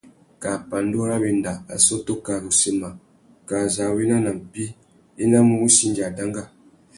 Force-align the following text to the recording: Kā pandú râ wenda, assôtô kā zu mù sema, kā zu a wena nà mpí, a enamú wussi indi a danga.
Kā 0.43 0.51
pandú 0.69 0.99
râ 1.09 1.17
wenda, 1.23 1.53
assôtô 1.75 2.13
kā 2.25 2.33
zu 2.39 2.43
mù 2.45 2.51
sema, 2.61 2.89
kā 3.47 3.57
zu 3.75 3.81
a 3.87 3.95
wena 3.97 4.17
nà 4.25 4.31
mpí, 4.39 4.63
a 4.73 4.75
enamú 5.23 5.53
wussi 5.61 5.81
indi 5.87 6.01
a 6.07 6.09
danga. 6.17 6.43